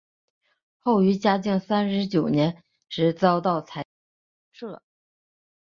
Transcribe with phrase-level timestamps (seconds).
[0.79, 3.85] 后于嘉靖三十九年时遭到裁
[4.51, 4.81] 撤。